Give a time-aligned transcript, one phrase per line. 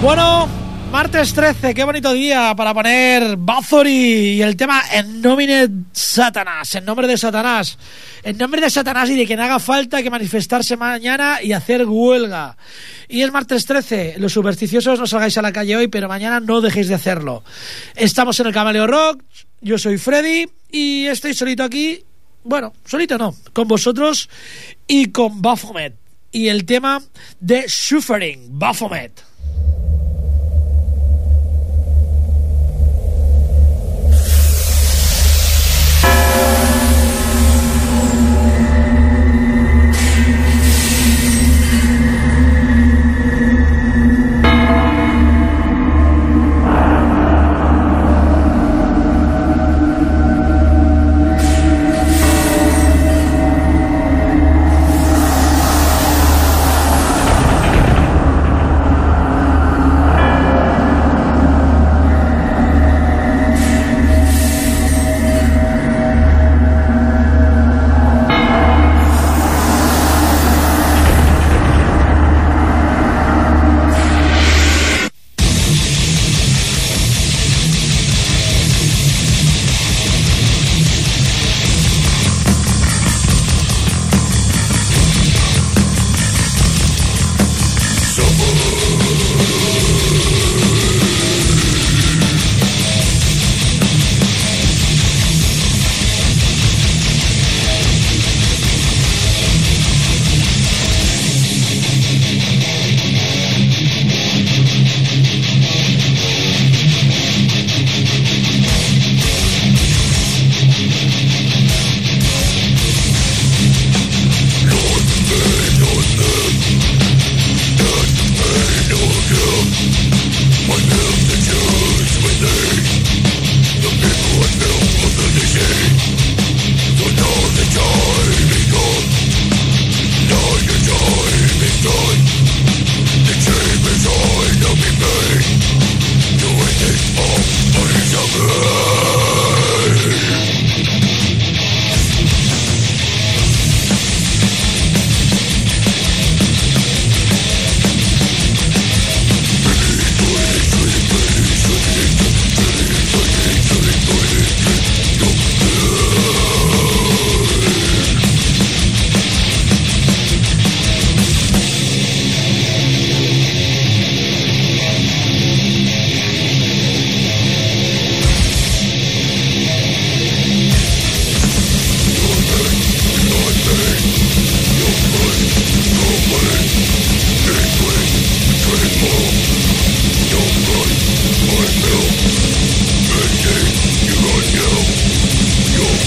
[0.00, 0.48] Bueno,
[0.92, 6.84] martes 13, qué bonito día para poner Bathory y el tema en nomine Satanás, en
[6.84, 7.76] nombre de Satanás.
[8.22, 12.56] En nombre de Satanás y de quien haga falta que manifestarse mañana y hacer huelga.
[13.08, 16.60] Y es martes 13, los supersticiosos no salgáis a la calle hoy, pero mañana no
[16.60, 17.42] dejéis de hacerlo.
[17.96, 19.24] Estamos en el Camaleo Rock,
[19.60, 22.04] yo soy Freddy y estoy solito aquí.
[22.44, 24.30] Bueno, solito no, con vosotros
[24.86, 25.96] y con Baphomet.
[26.30, 27.02] Y el tema
[27.40, 29.27] de Suffering, Baphomet.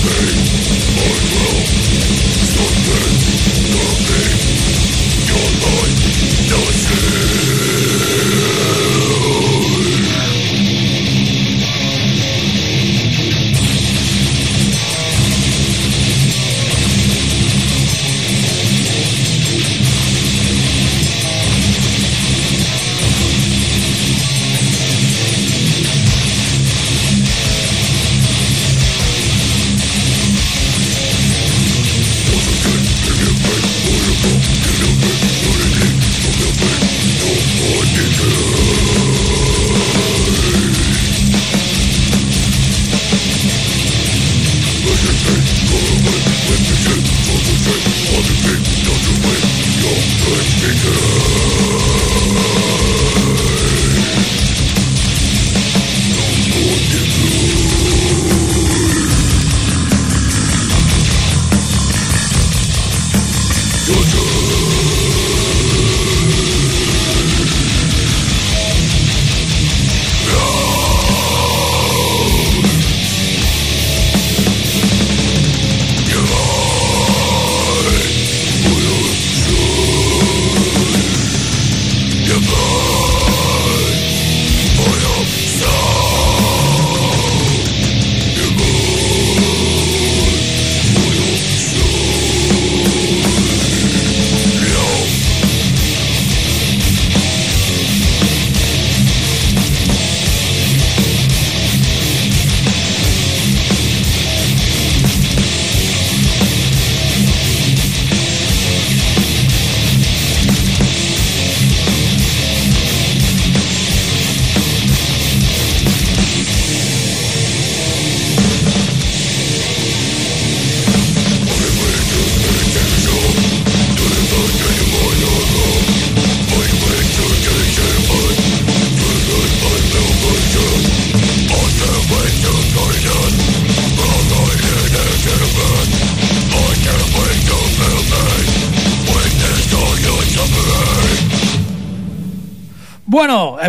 [0.02, 0.41] Spain.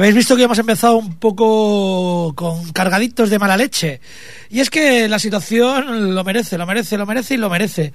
[0.03, 4.01] Habéis visto que hemos empezado un poco con cargaditos de mala leche.
[4.51, 7.93] Y es que la situación lo merece, lo merece, lo merece y lo merece.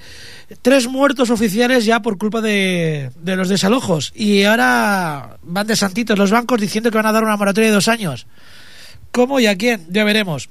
[0.62, 4.14] Tres muertos oficiales ya por culpa de, los desalojos.
[4.16, 7.76] Y ahora van de santitos los bancos diciendo que van a dar una moratoria de
[7.76, 8.26] dos años.
[9.12, 9.86] ¿Cómo y a quién?
[9.90, 10.48] Ya veremos.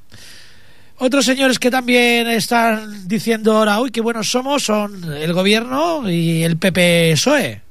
[0.99, 6.43] Otros señores que también están diciendo ahora, uy, qué buenos somos, son el gobierno y
[6.43, 7.66] el PP-SOE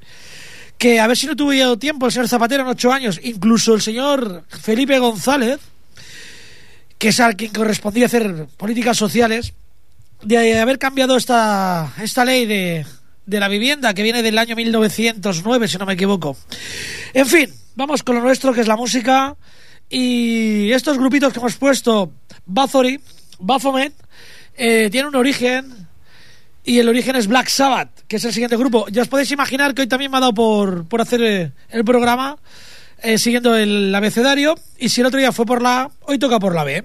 [0.77, 3.81] que a ver si no tuvo tiempo el señor Zapatero en ocho años, incluso el
[3.81, 5.59] señor Felipe González,
[6.97, 9.53] que es al quien correspondía hacer políticas sociales,
[10.21, 12.85] de haber cambiado esta, esta ley de,
[13.25, 16.37] de la vivienda que viene del año 1909, si no me equivoco.
[17.13, 19.35] En fin, vamos con lo nuestro, que es la música.
[19.89, 22.11] Y estos grupitos que hemos puesto,
[22.45, 22.99] Bathory,
[23.39, 23.93] Baphomet,
[24.57, 25.84] eh, tienen un origen
[26.65, 28.87] y el origen es Black Sabbath, que es el siguiente grupo.
[28.89, 31.85] Ya os podéis imaginar que hoy también me ha dado por, por hacer eh, el
[31.85, 32.37] programa
[33.03, 34.55] eh, siguiendo el abecedario.
[34.79, 36.83] Y si el otro día fue por la A, hoy toca por la B.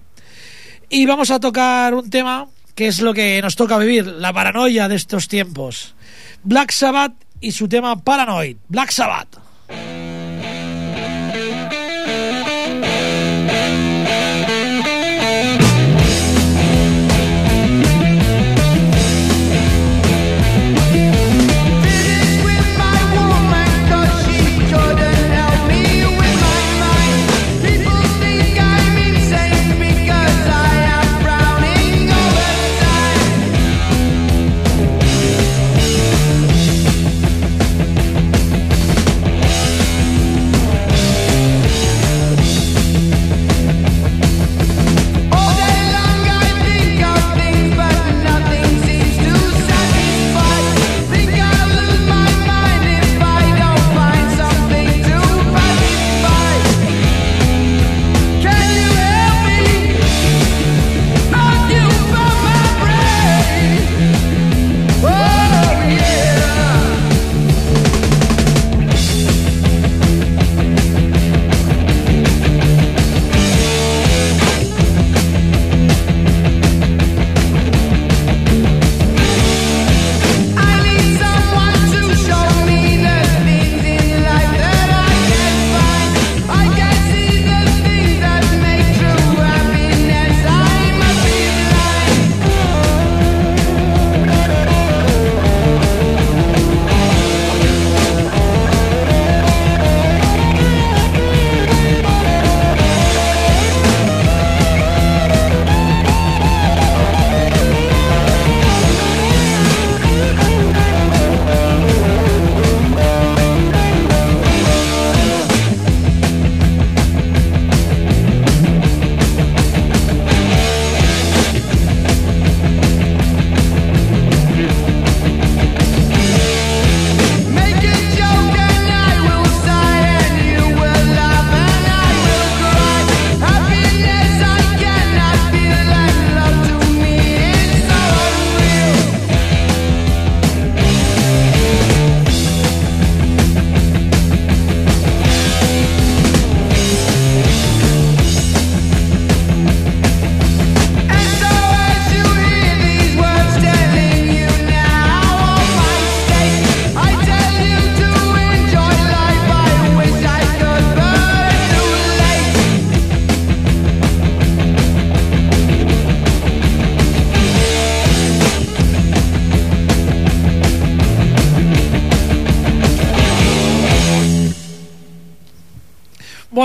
[0.91, 4.89] Y vamos a tocar un tema que es lo que nos toca vivir, la paranoia
[4.89, 5.95] de estos tiempos.
[6.43, 8.57] Black Sabbath y su tema Paranoid.
[8.69, 9.39] Black Sabbath.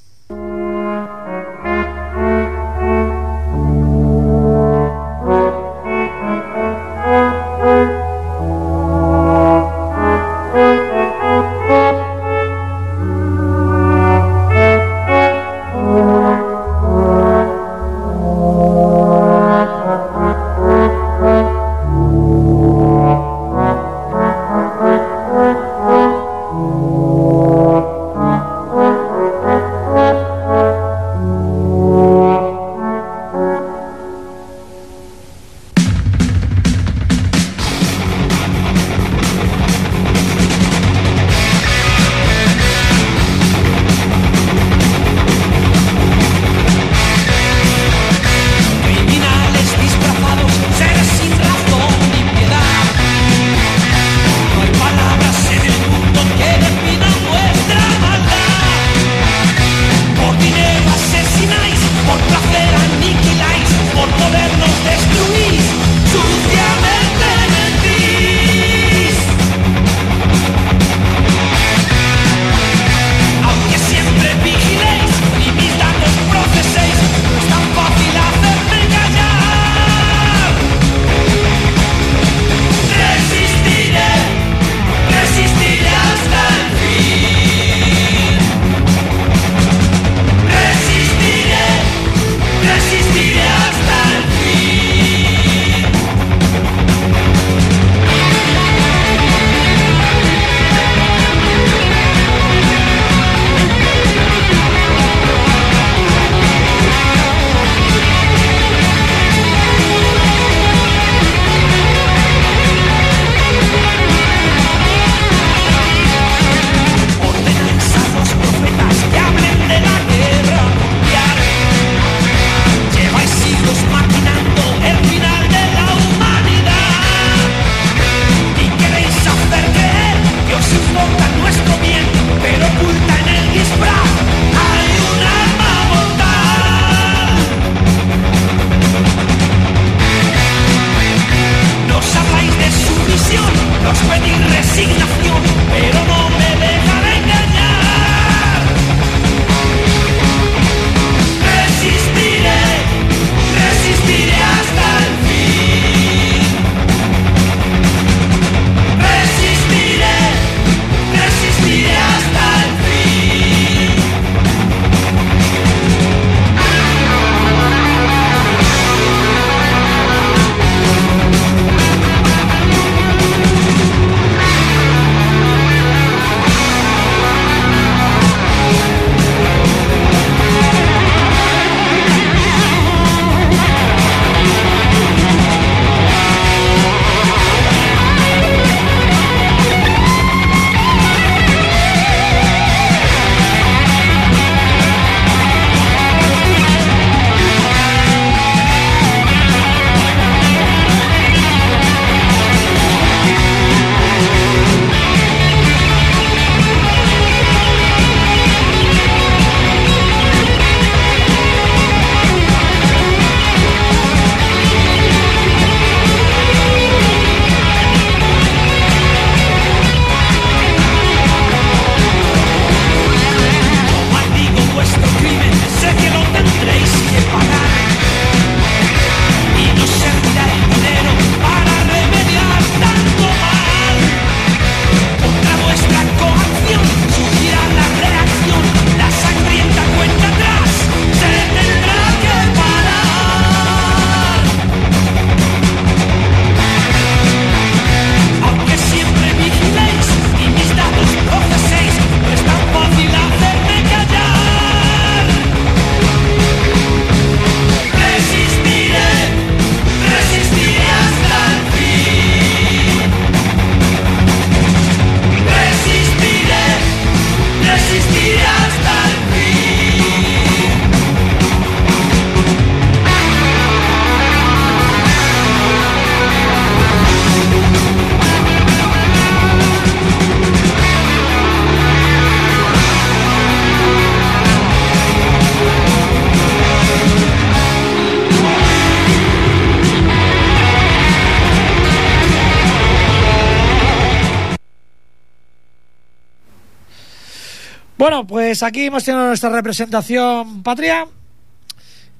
[298.06, 301.08] Bueno, pues aquí hemos tenido nuestra representación patria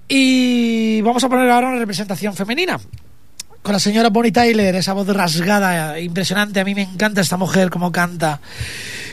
[0.08, 2.80] y vamos a poner ahora una representación femenina.
[3.62, 6.58] Con la señora Bonnie Tyler, esa voz rasgada, impresionante.
[6.58, 8.40] A mí me encanta esta mujer, como canta.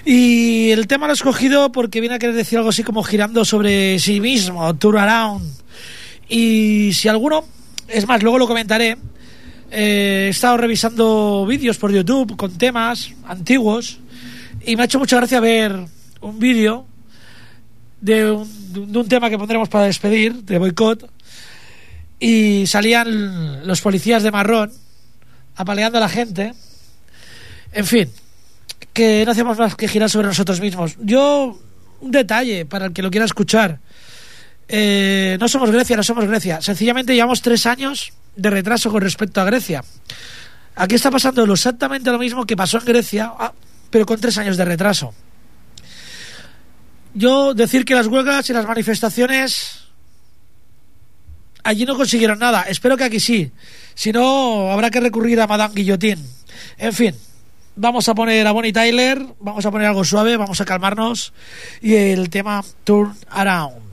[0.03, 3.45] Y el tema lo he escogido porque viene a querer decir algo así como girando
[3.45, 5.47] sobre sí mismo, Tour Around.
[6.27, 7.45] Y si alguno,
[7.87, 8.97] es más, luego lo comentaré,
[9.69, 13.99] eh, he estado revisando vídeos por YouTube con temas antiguos
[14.65, 15.85] y me ha hecho mucha gracia ver
[16.23, 16.85] un vídeo
[18.01, 21.09] de un, de un tema que pondremos para despedir, de boicot,
[22.19, 24.71] y salían los policías de marrón
[25.55, 26.53] apaleando a la gente.
[27.71, 28.09] En fin,
[28.93, 30.95] que no hacemos más que girar sobre nosotros mismos.
[30.99, 31.59] Yo,
[32.01, 33.79] un detalle para el que lo quiera escuchar.
[34.67, 36.61] Eh, no somos Grecia, no somos Grecia.
[36.61, 39.83] Sencillamente llevamos tres años de retraso con respecto a Grecia.
[40.75, 43.53] Aquí está pasando exactamente lo mismo que pasó en Grecia, ah,
[43.89, 45.13] pero con tres años de retraso.
[47.13, 49.83] Yo decir que las huelgas y las manifestaciones
[51.63, 52.63] allí no consiguieron nada.
[52.63, 53.51] Espero que aquí sí.
[53.95, 56.19] Si no, habrá que recurrir a Madame Guillotín.
[56.77, 57.15] En fin,
[57.75, 61.33] vamos a poner a Bonnie Tyler, vamos a poner algo suave, vamos a calmarnos.
[61.81, 63.92] Y el tema Turn Around.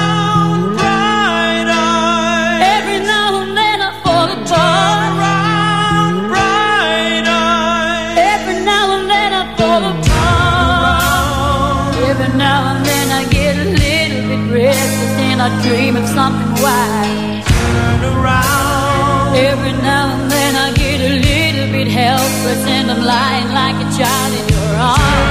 [15.43, 17.45] I dream of something wild.
[17.47, 19.35] Turn around.
[19.35, 23.89] Every now and then I get a little bit helpless and I'm lying like a
[23.97, 25.30] child in your arms.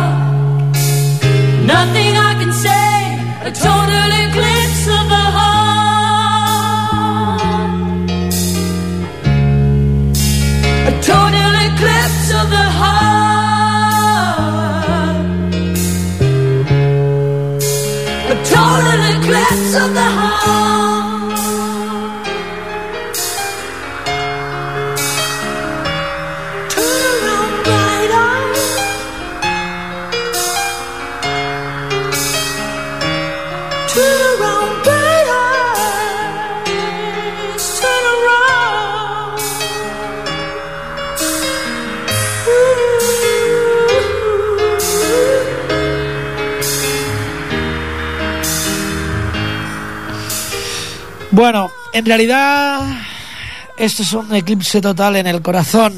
[51.31, 52.81] Bueno, en realidad
[53.77, 55.93] esto es un eclipse total en el corazón.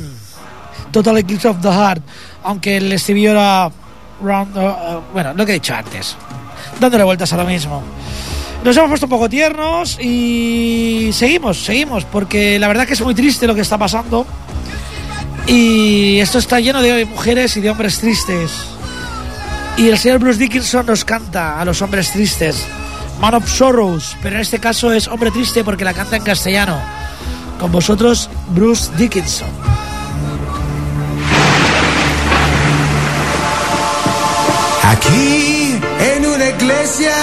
[0.92, 2.04] Total eclipse of the heart.
[2.44, 3.72] Aunque el estribillo era...
[4.22, 6.16] round- uh, bueno, lo que he dicho antes.
[6.80, 7.82] Dándole vueltas a lo mismo.
[8.64, 13.14] Nos hemos puesto un poco tiernos y seguimos, seguimos, porque la verdad que es muy
[13.14, 14.26] triste lo que está pasando.
[15.48, 18.52] Y esto está lleno de mujeres y de hombres tristes.
[19.78, 22.66] Y el señor Bruce Dickinson nos canta a los hombres tristes.
[23.24, 26.78] Man of Sorrows, pero en este caso es hombre triste porque la canta en castellano.
[27.58, 29.48] Con vosotros, Bruce Dickinson.
[34.84, 37.14] Aquí en una iglesia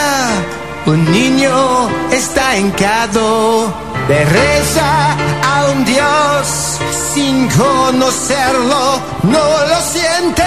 [0.87, 3.71] un niño está hincado,
[4.09, 5.13] le reza
[5.45, 6.79] a un Dios
[7.13, 10.45] sin conocerlo, no lo siente.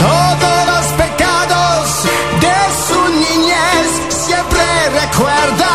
[0.00, 0.25] Todos
[5.16, 5.65] recuerda,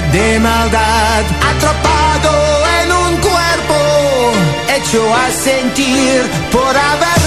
[0.00, 2.32] de maldad, atrapado
[2.82, 4.32] en un cuerpo
[4.76, 7.23] hecho a sentir por avergüenza.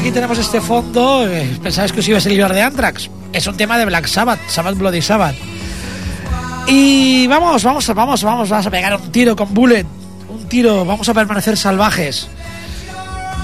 [0.00, 1.26] Aquí tenemos este fondo.
[1.28, 3.10] eh, Pensabas que os iba a salir de Anthrax.
[3.32, 5.36] Es un tema de Black Sabbath, Sabbath Bloody Sabbath.
[6.66, 9.84] Y vamos, vamos, vamos, vamos, vamos a pegar un tiro con Bullet.
[10.28, 12.28] Un tiro, vamos a permanecer salvajes.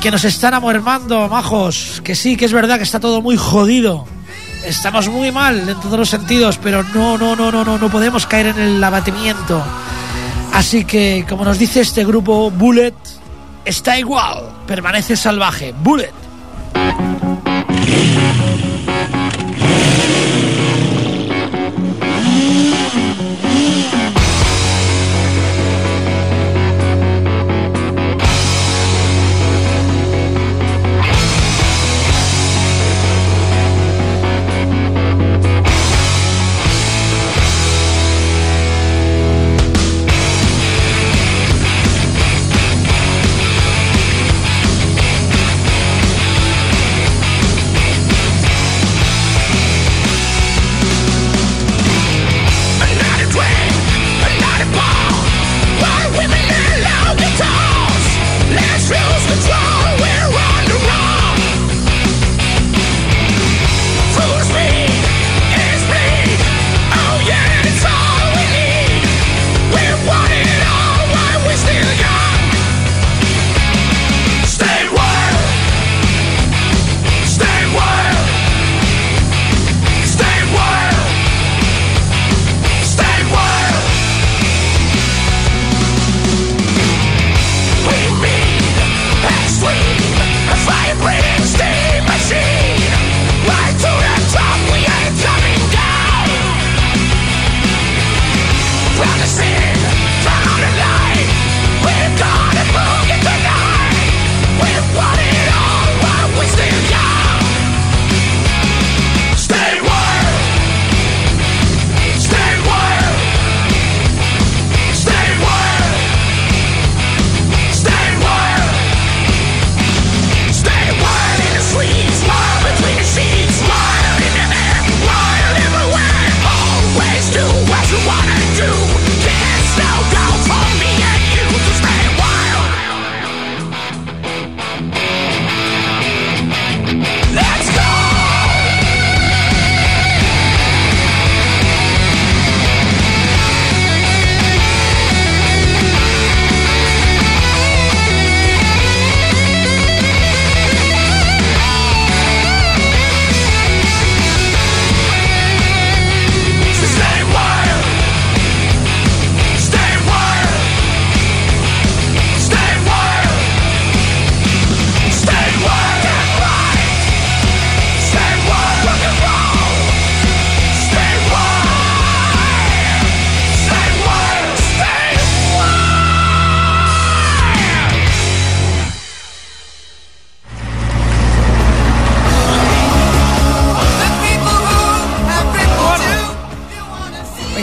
[0.01, 2.01] Que nos están amormando, majos.
[2.03, 4.07] Que sí, que es verdad que está todo muy jodido.
[4.65, 8.27] Estamos muy mal en todos los sentidos, pero no, no, no, no, no, no podemos
[8.27, 9.63] caer en el abatimiento.
[10.53, 12.95] Así que, como nos dice este grupo, Bullet
[13.65, 15.75] está igual, permanece salvaje.
[15.83, 16.26] Bullet.
[16.97, 17.26] Bye.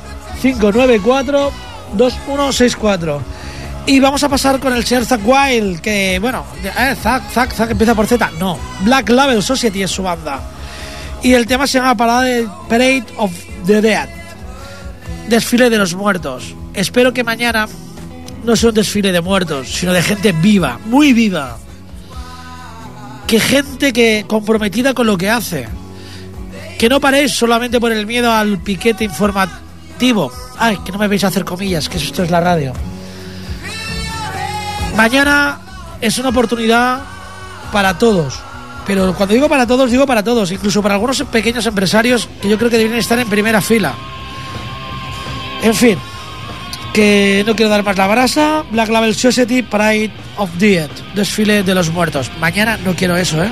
[0.43, 3.19] 594-2164.
[3.87, 7.71] Y vamos a pasar con el señor Zack Wild, que, bueno, eh, Zack, Zack, Zack
[7.71, 8.31] empieza por Z.
[8.39, 10.43] No, Black Label Society es su banda.
[11.23, 13.33] Y el tema se llama Parade, Parade of
[13.67, 14.18] the Dead.
[15.29, 16.55] Desfile de los muertos.
[16.73, 17.69] Espero que mañana
[18.45, 21.59] no sea un desfile de muertos, sino de gente viva, muy viva.
[23.27, 25.69] Que gente que comprometida con lo que hace.
[26.79, 30.33] Que no paréis solamente por el miedo al piquete informativo.
[30.59, 32.73] Ay, que no me veis hacer comillas, que esto es la radio.
[34.97, 35.61] Mañana
[36.01, 37.03] es una oportunidad
[37.71, 38.41] para todos.
[38.87, 40.51] Pero cuando digo para todos, digo para todos.
[40.51, 43.95] Incluso para algunos pequeños empresarios que yo creo que deben estar en primera fila.
[45.63, 45.99] En fin,
[46.93, 48.65] que no quiero dar más la brasa.
[48.71, 50.91] Black Label Society, Pride of Dead.
[51.15, 52.31] Desfile de los muertos.
[52.41, 53.51] Mañana no quiero eso, ¿eh?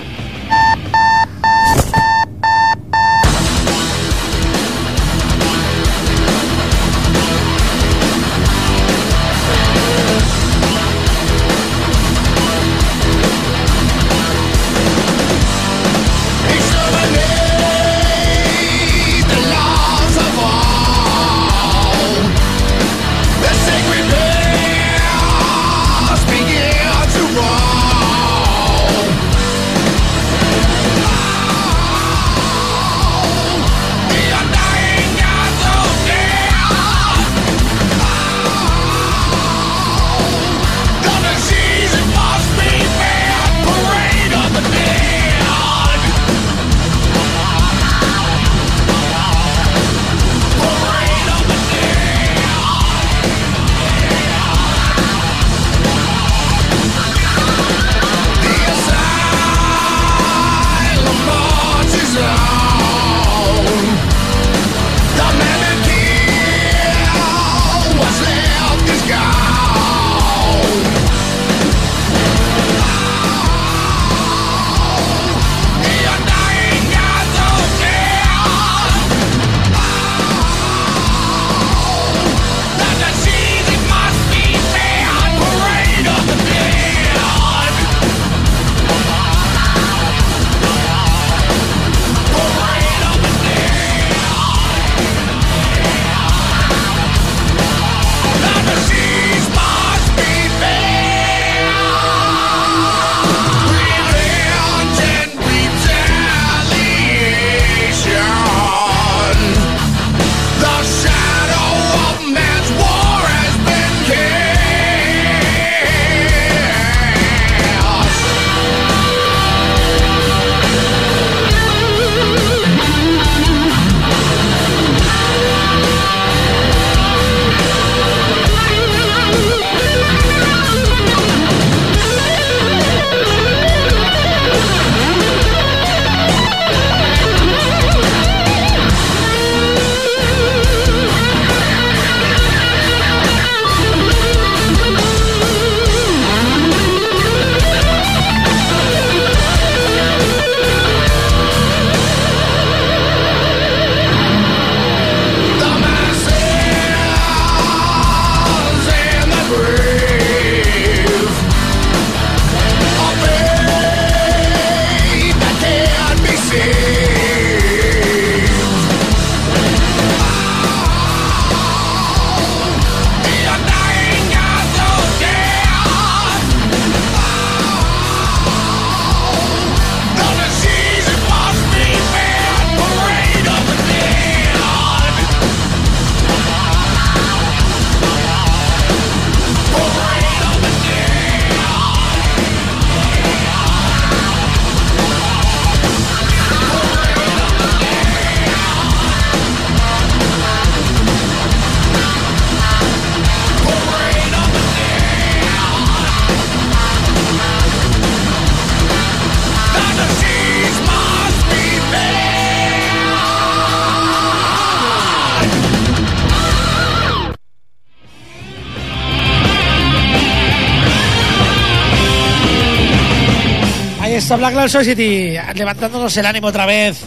[224.35, 227.05] Black Label Society, levantándonos el ánimo otra vez.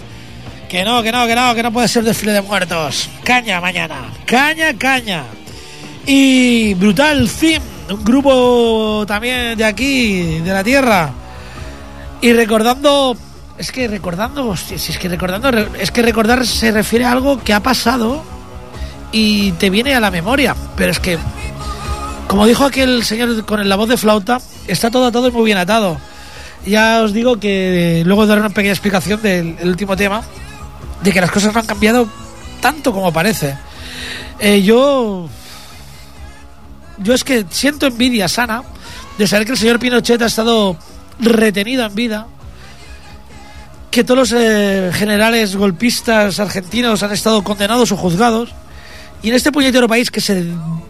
[0.70, 3.10] Que no, que no, que no, que no puede ser desfile de muertos.
[3.24, 5.24] Caña mañana, caña, caña.
[6.06, 11.12] Y Brutal Theme, un grupo también de aquí, de la tierra.
[12.22, 13.18] Y recordando,
[13.58, 17.54] es que recordando, si es que recordando, es que recordar se refiere a algo que
[17.54, 18.24] ha pasado
[19.12, 20.56] y te viene a la memoria.
[20.78, 21.18] Pero es que
[22.28, 25.58] como dijo aquel señor con la voz de flauta, está todo atado y muy bien
[25.58, 25.98] atado.
[26.66, 30.22] Ya os digo que luego daré una pequeña explicación del el último tema,
[31.02, 32.08] de que las cosas no han cambiado
[32.62, 33.58] tanto como parece.
[34.40, 35.30] Eh, yo.
[36.98, 38.64] Yo es que siento envidia sana
[39.18, 40.78] de saber que el señor Pinochet ha estado
[41.20, 42.28] retenido en vida,
[43.90, 48.50] que todos los eh, generales golpistas argentinos han estado condenados o juzgados,
[49.22, 50.46] y en este puñetero país que se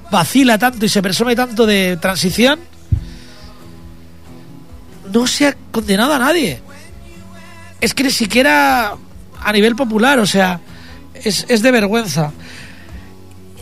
[0.10, 2.60] vacila tanto y se presume tanto de transición,
[5.14, 6.62] no se ha condenado a nadie.
[7.82, 8.96] Es que ni siquiera
[9.42, 10.60] a nivel popular, o sea,
[11.14, 12.32] es, es de vergüenza.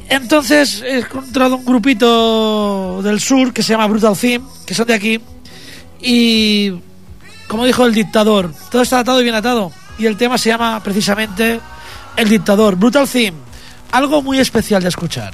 [0.10, 4.94] Entonces he encontrado un grupito del sur que se llama Brutal Theme, que son de
[4.94, 5.20] aquí,
[6.02, 6.72] y
[7.48, 9.72] como dijo el dictador, todo está atado y bien atado.
[9.98, 11.60] Y el tema se llama precisamente
[12.16, 13.38] El dictador, Brutal Theme.
[13.92, 15.34] Algo muy especial de escuchar.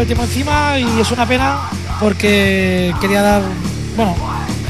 [0.00, 1.58] El tiempo encima y es una pena
[2.00, 3.42] porque quería dar,
[3.96, 4.16] bueno,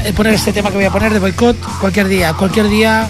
[0.03, 3.07] eh, poner este tema que voy a poner de boicot cualquier día, cualquier día,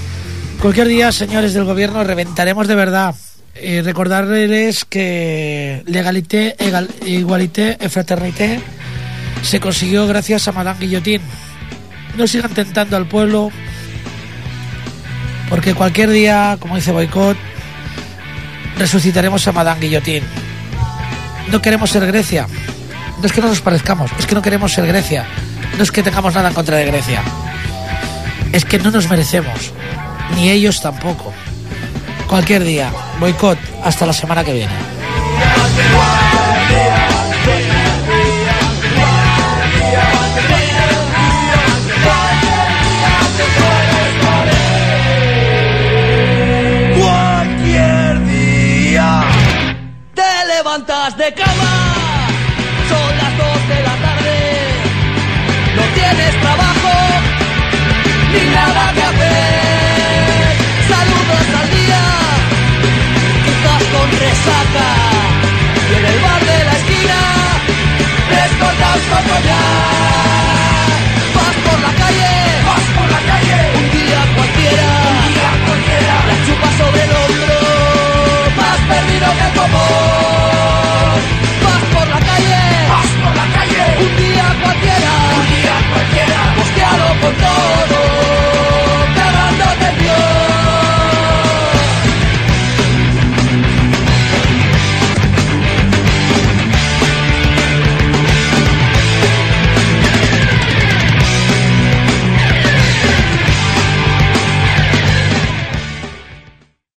[0.62, 3.16] cualquier día, señores del gobierno, reventaremos de verdad.
[3.84, 8.60] Recordarles que legalité, egal- igualité et fraternité
[9.44, 11.22] se consiguió gracias a Madame Guillotín.
[12.18, 13.52] No sigan tentando al pueblo
[15.50, 17.38] porque cualquier día, como dice Boicot,
[18.78, 20.24] resucitaremos a Madame Guillotín.
[21.50, 22.48] No queremos ser Grecia.
[23.20, 25.26] No es que no nos parezcamos, es que no queremos ser Grecia.
[25.78, 27.22] No es que tengamos nada en contra de Grecia.
[28.52, 29.72] Es que no nos merecemos.
[30.36, 31.34] Ni ellos tampoco.
[32.28, 32.92] Cualquier día.
[33.20, 33.58] Boicot.
[33.84, 34.74] Hasta la semana que viene.
[50.82, 52.28] de cama.
[52.90, 54.38] Son las dos de la tarde.
[55.76, 56.94] No tienes trabajo
[58.34, 60.58] ni nada que hacer.
[60.90, 62.04] Saludos al día,
[63.46, 64.90] quizás con resaca.
[65.88, 67.20] Y en el bar de la esquina,
[68.34, 69.64] descortas con ya.
[71.38, 72.34] Vas por la calle,
[72.66, 73.58] vas por la calle.
[73.78, 76.14] Un día cualquiera, un día cualquiera.
[76.30, 77.58] La chupa sobre el hombro,
[78.58, 79.91] más perdido que el como.
[87.40, 88.01] todo